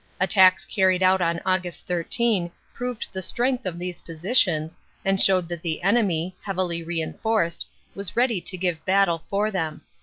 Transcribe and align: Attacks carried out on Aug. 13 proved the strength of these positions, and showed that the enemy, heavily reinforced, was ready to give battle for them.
Attacks 0.19 0.65
carried 0.65 1.03
out 1.03 1.21
on 1.21 1.37
Aug. 1.45 1.71
13 1.79 2.49
proved 2.73 3.05
the 3.13 3.21
strength 3.21 3.67
of 3.67 3.77
these 3.77 4.01
positions, 4.01 4.75
and 5.05 5.21
showed 5.21 5.47
that 5.49 5.61
the 5.61 5.83
enemy, 5.83 6.35
heavily 6.41 6.81
reinforced, 6.81 7.67
was 7.93 8.15
ready 8.15 8.41
to 8.41 8.57
give 8.57 8.83
battle 8.83 9.23
for 9.29 9.51
them. 9.51 9.81